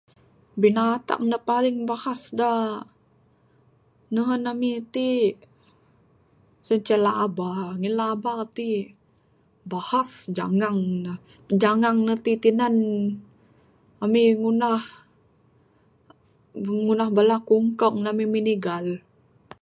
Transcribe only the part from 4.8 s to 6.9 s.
ti sien